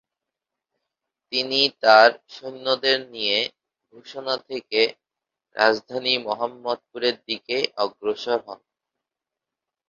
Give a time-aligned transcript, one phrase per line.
[1.33, 3.37] তিনি তার সৈন্যদের নিয়ে
[3.89, 4.81] ভূষণা থেকে
[5.55, 8.59] রাজধানী মহম্মদপুরের দিকে অগ্রসর হন।